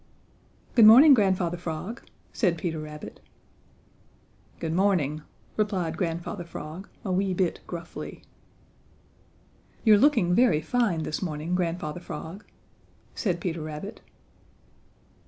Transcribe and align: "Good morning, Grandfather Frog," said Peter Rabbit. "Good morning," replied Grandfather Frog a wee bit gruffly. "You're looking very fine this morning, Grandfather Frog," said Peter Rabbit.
"Good 0.73 0.87
morning, 0.87 1.13
Grandfather 1.13 1.57
Frog," 1.57 2.01
said 2.33 2.57
Peter 2.57 2.79
Rabbit. 2.79 3.19
"Good 4.57 4.73
morning," 4.73 5.21
replied 5.57 5.95
Grandfather 5.95 6.43
Frog 6.43 6.89
a 7.05 7.11
wee 7.11 7.35
bit 7.35 7.59
gruffly. 7.67 8.23
"You're 9.83 9.99
looking 9.99 10.33
very 10.33 10.59
fine 10.59 11.03
this 11.03 11.21
morning, 11.21 11.53
Grandfather 11.53 11.99
Frog," 11.99 12.43
said 13.13 13.39
Peter 13.39 13.61
Rabbit. 13.61 14.01